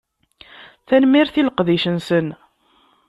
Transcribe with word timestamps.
Tanemmirt 0.87 1.35
i 1.39 1.41
leqdic-nsen. 1.47 2.27